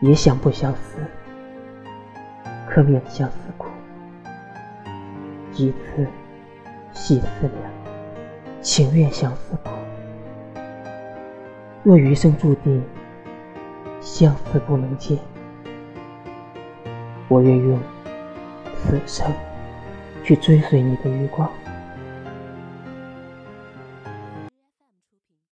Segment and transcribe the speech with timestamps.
[0.00, 0.98] 也想不相思，
[2.66, 3.68] 可免相思苦。
[5.52, 6.06] 几次
[6.92, 7.70] 细思量，
[8.62, 9.70] 情愿相思苦。
[11.82, 12.82] 若余生注定
[14.00, 15.18] 相思不能见，
[17.28, 17.78] 我愿用
[18.74, 19.30] 此生
[20.24, 21.50] 去追随你的余光。